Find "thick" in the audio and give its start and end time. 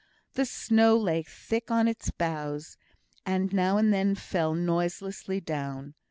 1.21-1.69